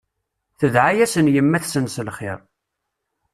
Tedɛa-yasen 0.59 1.31
yemma-tsen 1.33 1.85
s 1.89 1.97
lxir. 2.07 2.39